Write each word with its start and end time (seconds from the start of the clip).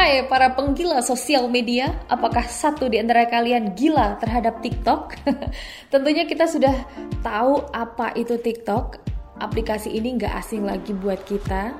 Hai 0.00 0.24
para 0.24 0.48
penggila 0.56 1.04
sosial 1.04 1.44
media, 1.52 1.92
apakah 2.08 2.48
satu 2.48 2.88
di 2.88 2.96
antara 2.96 3.28
kalian 3.28 3.76
gila 3.76 4.16
terhadap 4.16 4.64
TikTok? 4.64 5.12
Tentunya 5.92 6.24
kita 6.24 6.48
sudah 6.48 6.72
tahu 7.20 7.68
apa 7.68 8.16
itu 8.16 8.40
TikTok. 8.40 8.96
Aplikasi 9.44 9.92
ini 9.92 10.16
nggak 10.16 10.40
asing 10.40 10.64
lagi 10.64 10.96
buat 10.96 11.20
kita. 11.28 11.76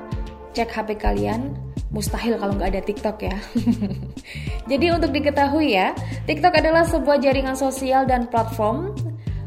Cek 0.52 0.68
HP 0.68 1.00
kalian, 1.00 1.56
mustahil 1.88 2.36
kalau 2.36 2.60
nggak 2.60 2.76
ada 2.76 2.84
TikTok 2.84 3.24
ya. 3.24 3.36
Jadi 4.68 4.86
untuk 4.92 5.16
diketahui 5.16 5.80
ya, 5.80 5.96
TikTok 6.28 6.60
adalah 6.60 6.84
sebuah 6.84 7.24
jaringan 7.24 7.56
sosial 7.56 8.04
dan 8.04 8.28
platform 8.28 8.92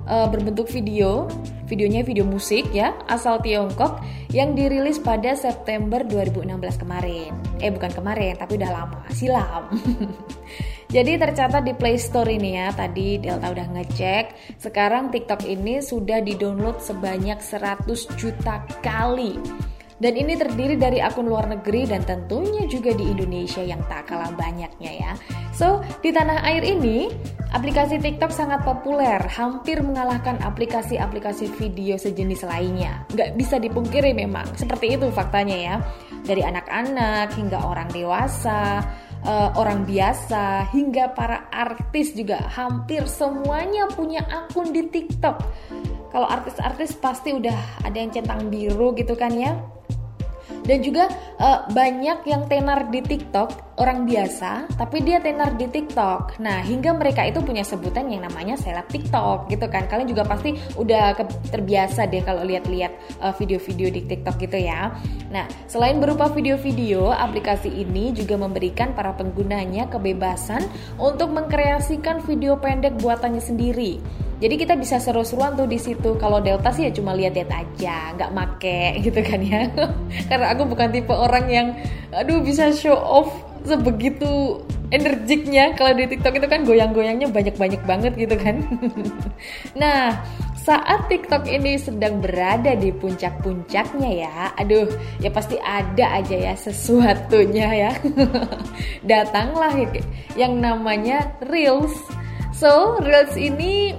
uh, 0.09 0.25
berbentuk 0.25 0.65
video, 0.73 1.29
videonya 1.67 2.03
video 2.03 2.27
musik 2.27 2.67
ya, 2.71 2.97
asal 3.07 3.39
Tiongkok 3.39 4.01
yang 4.33 4.57
dirilis 4.57 4.99
pada 4.99 5.37
September 5.37 6.01
2016 6.03 6.81
kemarin. 6.81 7.31
Eh 7.61 7.71
bukan 7.71 7.91
kemarin, 7.93 8.35
tapi 8.37 8.59
udah 8.59 8.71
lama, 8.71 9.01
silam. 9.13 9.69
Jadi 10.95 11.17
tercatat 11.17 11.65
di 11.65 11.73
Play 11.73 11.97
Store 11.97 12.29
ini 12.29 12.53
ya, 12.53 12.69
tadi 12.69 13.17
Delta 13.17 13.49
udah 13.49 13.67
ngecek, 13.73 14.57
sekarang 14.61 15.09
TikTok 15.09 15.41
ini 15.49 15.81
sudah 15.81 16.21
di-download 16.21 16.77
sebanyak 16.77 17.41
100 17.41 17.89
juta 18.13 18.61
kali. 18.85 19.41
Dan 20.03 20.19
ini 20.19 20.35
terdiri 20.35 20.75
dari 20.75 20.99
akun 20.99 21.31
luar 21.31 21.47
negeri 21.47 21.87
dan 21.87 22.03
tentunya 22.03 22.67
juga 22.67 22.91
di 22.91 23.07
Indonesia 23.07 23.63
yang 23.63 23.79
tak 23.87 24.11
kalah 24.11 24.35
banyaknya 24.35 24.91
ya. 24.99 25.11
So, 25.55 25.79
di 26.03 26.11
tanah 26.11 26.43
air 26.43 26.59
ini, 26.59 27.07
aplikasi 27.55 28.03
TikTok 28.03 28.35
sangat 28.35 28.67
populer, 28.67 29.23
hampir 29.31 29.79
mengalahkan 29.79 30.43
aplikasi-aplikasi 30.43 31.55
video 31.55 31.95
sejenis 31.95 32.43
lainnya. 32.43 33.07
Nggak 33.15 33.39
bisa 33.39 33.55
dipungkiri 33.63 34.11
memang, 34.11 34.43
seperti 34.59 34.99
itu 34.99 35.07
faktanya 35.07 35.55
ya. 35.55 35.75
Dari 36.27 36.43
anak-anak 36.43 37.39
hingga 37.39 37.63
orang 37.63 37.87
dewasa, 37.95 38.83
uh, 39.23 39.55
orang 39.55 39.87
biasa, 39.87 40.67
hingga 40.75 41.15
para 41.15 41.47
artis 41.47 42.11
juga 42.11 42.43
hampir 42.51 43.07
semuanya 43.07 43.87
punya 43.87 44.19
akun 44.27 44.75
di 44.75 44.83
TikTok. 44.83 45.39
Kalau 46.11 46.27
artis-artis 46.27 46.91
pasti 46.99 47.31
udah 47.31 47.87
ada 47.87 47.95
yang 47.95 48.11
centang 48.11 48.51
biru 48.51 48.91
gitu 48.99 49.15
kan 49.15 49.31
ya 49.31 49.72
dan 50.63 50.79
juga 50.83 51.11
uh, 51.39 51.67
banyak 51.71 52.23
yang 52.27 52.43
tenar 52.47 52.87
di 52.87 53.03
TikTok 53.03 53.72
orang 53.81 54.05
biasa 54.05 54.69
tapi 54.77 55.01
dia 55.01 55.17
tenar 55.17 55.57
di 55.57 55.65
TikTok 55.65 56.37
nah 56.37 56.61
hingga 56.61 56.93
mereka 56.93 57.25
itu 57.25 57.41
punya 57.41 57.65
sebutan 57.65 58.05
yang 58.05 58.21
namanya 58.25 58.53
seleb 58.53 58.85
TikTok 58.85 59.49
gitu 59.49 59.65
kan 59.65 59.89
kalian 59.89 60.09
juga 60.09 60.23
pasti 60.27 60.53
udah 60.77 61.17
terbiasa 61.49 62.05
deh 62.05 62.21
kalau 62.21 62.45
lihat-lihat 62.45 62.93
uh, 63.23 63.33
video-video 63.33 63.89
di 63.89 64.05
TikTok 64.05 64.37
gitu 64.37 64.57
ya 64.61 64.93
nah 65.33 65.49
selain 65.65 65.97
berupa 65.97 66.29
video-video 66.29 67.09
aplikasi 67.09 67.73
ini 67.73 68.13
juga 68.13 68.37
memberikan 68.37 68.93
para 68.93 69.17
penggunanya 69.17 69.89
kebebasan 69.89 70.61
untuk 71.01 71.33
mengkreasikan 71.33 72.21
video 72.21 72.61
pendek 72.61 72.93
buatannya 73.01 73.41
sendiri 73.41 73.97
jadi 74.43 74.59
kita 74.59 74.75
bisa 74.75 74.99
seru-seruan 74.99 75.55
tuh 75.55 75.71
di 75.71 75.79
situ. 75.79 76.19
Kalau 76.19 76.43
Delta 76.43 76.67
sih 76.75 76.83
ya 76.83 76.91
cuma 76.91 77.15
lihat-lihat 77.15 77.47
aja, 77.47 78.11
nggak 78.11 78.31
make 78.35 78.99
gitu 78.99 79.23
kan 79.23 79.39
ya. 79.39 79.71
Karena 80.27 80.51
aku 80.51 80.67
bukan 80.67 80.91
tipe 80.91 81.15
orang 81.15 81.47
yang 81.47 81.67
aduh 82.11 82.43
bisa 82.43 82.75
show 82.75 82.99
off 82.99 83.31
sebegitu 83.65 84.61
energiknya. 84.93 85.73
Kalau 85.73 85.97
di 85.97 86.05
TikTok 86.05 86.37
itu 86.37 86.47
kan 86.47 86.61
goyang-goyangnya 86.63 87.33
banyak-banyak 87.33 87.81
banget 87.83 88.13
gitu 88.15 88.35
kan. 88.37 88.61
nah, 89.81 90.21
saat 90.63 91.09
TikTok 91.11 91.49
ini 91.49 91.75
sedang 91.75 92.23
berada 92.23 92.71
di 92.77 92.93
puncak-puncaknya 92.93 94.11
ya, 94.23 94.35
aduh, 94.55 94.87
ya 95.19 95.27
pasti 95.33 95.59
ada 95.59 96.23
aja 96.23 96.37
ya 96.37 96.53
sesuatunya 96.55 97.67
ya. 97.67 97.91
Datanglah 99.11 99.73
yang 100.39 100.61
namanya 100.61 101.33
Reels. 101.49 101.91
So, 102.53 103.01
Reels 103.01 103.33
ini 103.35 103.97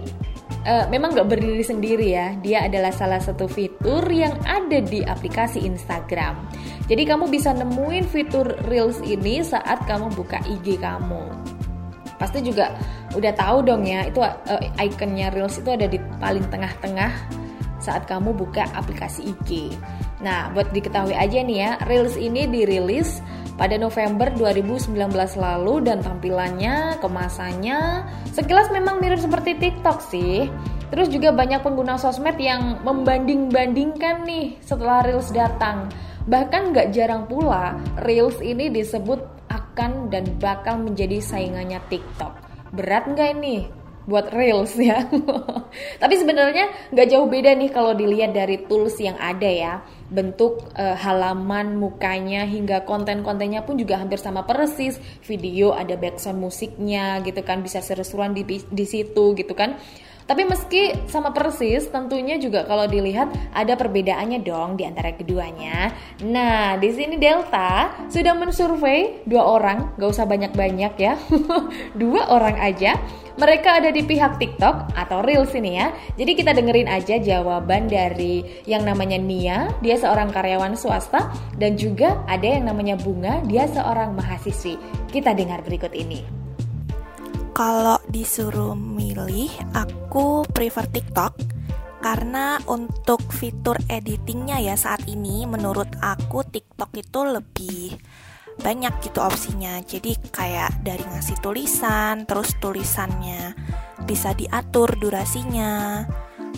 uh, 0.64 0.84
memang 0.88 1.14
nggak 1.14 1.28
berdiri 1.28 1.64
sendiri 1.64 2.08
ya. 2.16 2.34
Dia 2.40 2.66
adalah 2.66 2.90
salah 2.90 3.20
satu 3.20 3.46
fitur 3.46 4.04
yang 4.10 4.34
ada 4.44 4.80
di 4.80 5.04
aplikasi 5.04 5.62
Instagram. 5.64 6.40
Jadi 6.88 7.02
kamu 7.04 7.28
bisa 7.30 7.52
nemuin 7.52 8.04
fitur 8.08 8.56
Reels 8.68 9.00
ini 9.04 9.40
saat 9.44 9.84
kamu 9.88 10.12
buka 10.12 10.40
IG 10.44 10.80
kamu. 10.80 11.24
Pasti 12.16 12.40
juga 12.40 12.72
udah 13.12 13.32
tahu 13.36 13.64
dong 13.64 13.84
ya, 13.84 14.08
itu 14.08 14.20
uh, 14.20 14.60
ikonnya 14.80 15.32
Reels 15.32 15.60
itu 15.60 15.70
ada 15.70 15.86
di 15.88 16.00
paling 16.18 16.44
tengah-tengah 16.48 17.12
saat 17.84 18.08
kamu 18.08 18.32
buka 18.32 18.64
aplikasi 18.72 19.36
IG. 19.36 19.76
Nah, 20.24 20.48
buat 20.56 20.72
diketahui 20.72 21.12
aja 21.12 21.44
nih 21.44 21.58
ya, 21.60 21.70
Reels 21.84 22.16
ini 22.16 22.48
dirilis 22.48 23.20
pada 23.54 23.78
November 23.78 24.34
2019 24.34 24.90
lalu 25.38 25.74
dan 25.86 26.02
tampilannya, 26.02 26.98
kemasannya 26.98 28.02
sekilas 28.34 28.74
memang 28.74 28.98
mirip 28.98 29.22
seperti 29.22 29.54
TikTok 29.58 30.02
sih. 30.02 30.50
Terus 30.90 31.10
juga 31.10 31.30
banyak 31.34 31.62
pengguna 31.62 31.98
sosmed 31.98 32.38
yang 32.38 32.82
membanding-bandingkan 32.82 34.26
nih 34.26 34.58
setelah 34.62 35.06
Reels 35.06 35.30
datang. 35.30 35.90
Bahkan 36.26 36.74
nggak 36.74 36.90
jarang 36.94 37.30
pula 37.30 37.78
Reels 38.02 38.38
ini 38.42 38.70
disebut 38.70 39.22
akan 39.50 40.10
dan 40.10 40.26
bakal 40.38 40.82
menjadi 40.82 41.22
saingannya 41.22 41.78
TikTok. 41.90 42.34
Berat 42.74 43.10
nggak 43.10 43.30
ini? 43.38 43.83
Buat 44.04 44.30
reels 44.32 44.76
ya. 44.76 45.04
Tapi 46.02 46.14
sebenarnya 46.20 46.92
nggak 46.92 47.08
jauh 47.08 47.28
beda 47.28 47.56
nih 47.56 47.70
kalau 47.72 47.96
dilihat 47.96 48.36
dari 48.36 48.64
tools 48.68 49.00
yang 49.00 49.16
ada 49.16 49.48
ya. 49.48 49.74
Bentuk 50.12 50.70
uh, 50.76 50.94
halaman 50.94 51.80
mukanya 51.80 52.44
hingga 52.44 52.84
konten-kontennya 52.84 53.64
pun 53.64 53.80
juga 53.80 53.98
hampir 53.98 54.20
sama 54.20 54.44
persis. 54.44 55.00
Video 55.24 55.72
ada 55.72 55.96
background 55.96 56.38
musiknya 56.38 57.24
gitu 57.24 57.40
kan 57.40 57.64
bisa 57.64 57.80
seru-seruan 57.80 58.36
di 58.36 58.44
di 58.60 58.86
situ 58.86 59.32
gitu 59.34 59.56
kan. 59.56 59.80
Tapi 60.24 60.42
meski 60.48 60.96
sama 61.04 61.36
persis, 61.36 61.84
tentunya 61.92 62.40
juga 62.40 62.64
kalau 62.64 62.88
dilihat 62.88 63.28
ada 63.52 63.76
perbedaannya 63.76 64.40
dong 64.40 64.80
di 64.80 64.88
antara 64.88 65.12
keduanya. 65.12 65.92
Nah, 66.24 66.80
di 66.80 66.88
sini 66.96 67.20
Delta 67.20 67.92
sudah 68.08 68.32
mensurvei 68.32 69.20
dua 69.28 69.44
orang, 69.44 69.92
gak 70.00 70.10
usah 70.16 70.24
banyak-banyak 70.24 70.92
ya, 70.96 71.20
dua 72.00 72.32
orang 72.32 72.56
aja. 72.56 72.96
Mereka 73.34 73.82
ada 73.82 73.90
di 73.90 74.06
pihak 74.06 74.38
TikTok 74.38 74.94
atau 74.94 75.18
Reels 75.26 75.50
ini 75.58 75.74
ya. 75.74 75.90
Jadi 76.14 76.38
kita 76.38 76.54
dengerin 76.54 76.86
aja 76.86 77.18
jawaban 77.18 77.90
dari 77.90 78.62
yang 78.64 78.86
namanya 78.86 79.18
Nia, 79.18 79.74
dia 79.82 79.98
seorang 79.98 80.30
karyawan 80.30 80.78
swasta, 80.78 81.34
dan 81.58 81.74
juga 81.74 82.22
ada 82.30 82.46
yang 82.46 82.70
namanya 82.70 82.94
Bunga, 82.94 83.42
dia 83.44 83.66
seorang 83.66 84.14
mahasiswi. 84.14 84.78
Kita 85.10 85.34
dengar 85.34 85.66
berikut 85.66 85.90
ini. 85.92 86.43
Kalau 87.54 88.02
disuruh 88.10 88.74
milih, 88.74 89.46
aku 89.78 90.42
prefer 90.50 90.90
TikTok 90.90 91.38
karena 92.02 92.58
untuk 92.66 93.22
fitur 93.30 93.78
editingnya 93.86 94.58
ya 94.58 94.74
saat 94.74 95.06
ini 95.06 95.46
menurut 95.46 95.86
aku 96.02 96.42
TikTok 96.42 96.90
itu 96.98 97.20
lebih 97.22 97.94
banyak 98.58 98.98
gitu 99.06 99.22
opsinya. 99.22 99.78
Jadi 99.86 100.18
kayak 100.34 100.82
dari 100.82 101.06
ngasih 101.06 101.38
tulisan, 101.38 102.26
terus 102.26 102.58
tulisannya 102.58 103.54
bisa 104.02 104.34
diatur 104.34 104.90
durasinya, 104.98 106.02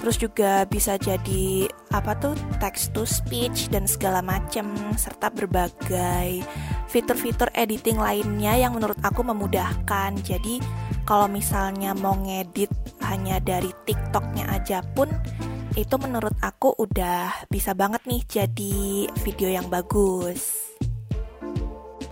terus 0.00 0.16
juga 0.16 0.64
bisa 0.64 0.96
jadi 0.96 1.68
apa 1.92 2.16
tuh 2.16 2.32
text 2.56 2.96
to 2.96 3.04
speech 3.04 3.68
dan 3.68 3.84
segala 3.84 4.24
macam 4.24 4.96
serta 4.96 5.28
berbagai 5.28 6.40
fitur-fitur 6.90 7.52
editing 7.52 8.00
lainnya 8.00 8.56
yang 8.56 8.72
menurut 8.76 8.98
aku 9.00 9.20
memudahkan. 9.22 10.16
Jadi 10.24 10.85
kalau 11.06 11.30
misalnya 11.30 11.94
mau 11.94 12.18
ngedit 12.18 12.68
hanya 13.06 13.38
dari 13.38 13.70
TikToknya 13.86 14.50
aja 14.50 14.82
pun 14.82 15.06
itu 15.78 15.94
menurut 16.02 16.34
aku 16.42 16.74
udah 16.74 17.46
bisa 17.46 17.72
banget 17.78 18.02
nih 18.10 18.22
jadi 18.26 19.06
video 19.22 19.48
yang 19.48 19.70
bagus 19.70 20.65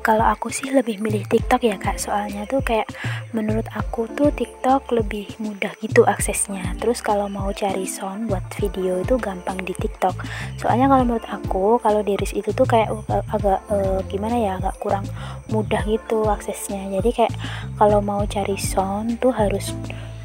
kalau 0.05 0.29
aku 0.29 0.53
sih 0.53 0.69
lebih 0.69 1.01
milih 1.01 1.25
TikTok 1.25 1.65
ya 1.65 1.81
kak. 1.81 1.97
Soalnya 1.97 2.45
tuh 2.45 2.61
kayak 2.61 2.93
menurut 3.33 3.65
aku 3.73 4.05
tuh 4.13 4.29
TikTok 4.37 4.93
lebih 4.93 5.33
mudah 5.41 5.73
gitu 5.81 6.05
aksesnya. 6.05 6.77
Terus 6.77 7.01
kalau 7.01 7.33
mau 7.33 7.49
cari 7.57 7.89
sound 7.89 8.29
buat 8.29 8.45
video 8.61 9.01
itu 9.01 9.17
gampang 9.17 9.57
di 9.65 9.73
TikTok. 9.73 10.13
Soalnya 10.61 10.93
kalau 10.93 11.09
menurut 11.09 11.25
aku 11.25 11.81
kalau 11.81 12.05
di 12.05 12.21
Riz 12.21 12.37
itu 12.37 12.53
tuh 12.53 12.69
kayak 12.69 12.93
uh, 12.93 13.25
agak 13.33 13.65
uh, 13.73 14.05
gimana 14.13 14.37
ya 14.37 14.61
agak 14.61 14.77
kurang 14.77 15.09
mudah 15.49 15.81
gitu 15.89 16.29
aksesnya. 16.29 16.85
Jadi 17.01 17.25
kayak 17.25 17.33
kalau 17.81 18.05
mau 18.05 18.21
cari 18.29 18.61
sound 18.61 19.25
tuh 19.25 19.33
harus 19.33 19.73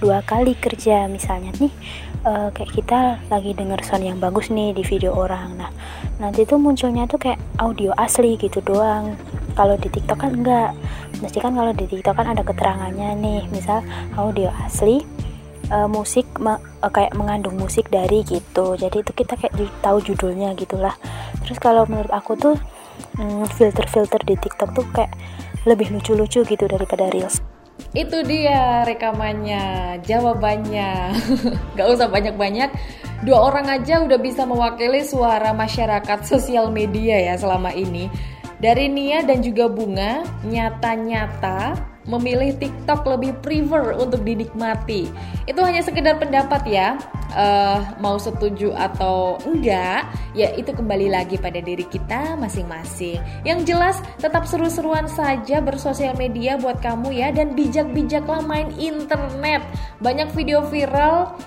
dua 0.04 0.20
kali 0.28 0.60
kerja. 0.60 1.08
Misalnya 1.08 1.56
nih 1.56 1.72
uh, 2.28 2.52
kayak 2.52 2.72
kita 2.76 3.00
lagi 3.32 3.56
denger 3.56 3.80
sound 3.88 4.04
yang 4.04 4.20
bagus 4.20 4.52
nih 4.52 4.76
di 4.76 4.84
video 4.84 5.16
orang. 5.16 5.56
Nah 5.56 5.72
nanti 6.20 6.44
tuh 6.44 6.60
munculnya 6.60 7.08
tuh 7.08 7.16
kayak 7.16 7.40
audio 7.64 7.96
asli 7.96 8.36
gitu 8.36 8.60
doang 8.60 9.16
kalau 9.60 9.76
di 9.76 9.92
TikTok 9.92 10.16
kan 10.24 10.32
enggak 10.40 10.72
mesti 11.20 11.44
kan 11.44 11.52
kalau 11.52 11.76
di 11.76 11.84
TikTok 11.84 12.16
kan 12.16 12.32
ada 12.32 12.44
keterangannya 12.48 13.20
nih 13.20 13.42
misal 13.52 13.84
audio 14.16 14.48
asli 14.64 15.04
uh, 15.68 15.92
musik 15.92 16.24
me, 16.40 16.56
uh, 16.56 16.88
kayak 16.88 17.12
mengandung 17.20 17.60
musik 17.60 17.92
dari 17.92 18.24
gitu 18.24 18.80
jadi 18.80 19.04
itu 19.04 19.12
kita 19.12 19.36
kayak 19.36 19.52
tahu 19.84 20.00
judulnya 20.00 20.56
gitulah 20.56 20.96
terus 21.44 21.60
kalau 21.60 21.84
menurut 21.92 22.16
aku 22.16 22.40
tuh 22.40 22.56
filter 23.20 23.52
filter-filter 23.52 24.22
di 24.24 24.36
TikTok 24.40 24.70
tuh 24.72 24.86
kayak 24.96 25.12
lebih 25.68 25.92
lucu-lucu 25.92 26.44
gitu 26.48 26.66
daripada 26.68 27.12
reels. 27.12 27.44
Itu 27.92 28.22
dia 28.24 28.86
rekamannya, 28.86 29.98
jawabannya. 30.06 30.92
Gak 31.78 31.88
usah 31.90 32.08
banyak-banyak. 32.08 32.70
Dua 33.26 33.52
orang 33.52 33.68
aja 33.68 34.00
udah 34.00 34.20
bisa 34.20 34.48
mewakili 34.48 35.04
suara 35.04 35.52
masyarakat 35.52 36.24
sosial 36.24 36.72
media 36.72 37.20
ya 37.20 37.36
selama 37.36 37.76
ini. 37.76 38.08
Dari 38.60 38.92
Nia 38.92 39.24
dan 39.24 39.40
juga 39.40 39.72
Bunga, 39.72 40.28
nyata-nyata 40.44 41.80
memilih 42.04 42.58
TikTok 42.60 43.08
lebih 43.08 43.32
prefer 43.40 43.96
untuk 43.96 44.28
dinikmati. 44.28 45.08
Itu 45.48 45.64
hanya 45.64 45.80
sekedar 45.80 46.20
pendapat 46.20 46.68
ya. 46.68 47.00
Uh, 47.30 47.86
mau 48.02 48.18
setuju 48.18 48.74
atau 48.74 49.38
enggak, 49.46 50.10
ya 50.34 50.50
itu 50.58 50.74
kembali 50.74 51.14
lagi 51.14 51.38
pada 51.38 51.62
diri 51.62 51.86
kita 51.86 52.36
masing-masing. 52.36 53.22
Yang 53.46 53.60
jelas 53.70 53.96
tetap 54.18 54.50
seru-seruan 54.50 55.06
saja 55.06 55.62
bersosial 55.62 56.18
media 56.18 56.58
buat 56.58 56.82
kamu 56.82 57.14
ya 57.14 57.30
dan 57.30 57.54
bijak-bijaklah 57.54 58.42
main 58.42 58.74
internet. 58.76 59.62
Banyak 60.02 60.34
video 60.34 60.66
viral 60.66 61.38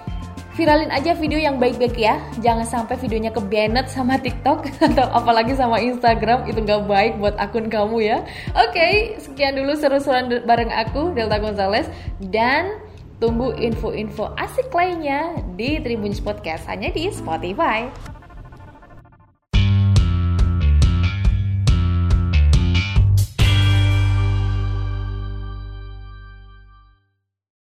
viralin 0.53 0.93
aja 0.93 1.17
video 1.17 1.41
yang 1.41 1.57
baik-baik 1.57 1.97
ya. 1.97 2.21
Jangan 2.41 2.65
sampai 2.69 2.97
videonya 3.01 3.33
ke 3.33 3.41
banned 3.41 3.89
sama 3.89 4.21
TikTok 4.21 4.69
atau 4.93 5.07
apalagi 5.13 5.57
sama 5.57 5.81
Instagram. 5.81 6.45
Itu 6.49 6.65
nggak 6.65 6.85
baik 6.89 7.13
buat 7.19 7.37
akun 7.41 7.73
kamu 7.73 7.99
ya. 8.05 8.19
Oke 8.53 8.77
okay, 8.77 8.95
sekian 9.21 9.57
dulu 9.57 9.77
seru-seruan 9.77 10.29
bareng 10.45 10.73
aku 10.73 11.17
Delta 11.17 11.41
Gonzales. 11.41 11.89
Dan 12.21 12.81
tunggu 13.23 13.55
info-info 13.55 14.35
asik 14.35 14.75
lainnya 14.75 15.39
di 15.55 15.79
Tribun 15.81 16.13
Podcast. 16.21 16.67
Hanya 16.67 16.91
di 16.91 17.09
Spotify 17.09 17.87